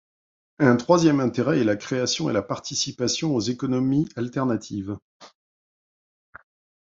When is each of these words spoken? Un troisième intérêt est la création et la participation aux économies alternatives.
Un 0.57 0.77
troisième 0.77 1.19
intérêt 1.19 1.59
est 1.59 1.63
la 1.63 1.75
création 1.75 2.27
et 2.27 2.33
la 2.33 2.41
participation 2.41 3.35
aux 3.35 3.39
économies 3.39 4.09
alternatives. 4.15 4.97